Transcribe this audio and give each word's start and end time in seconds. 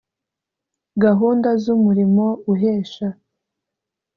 Gahunda 1.03 1.49
z’umurimo 1.63 2.25
uhesha 2.53 3.07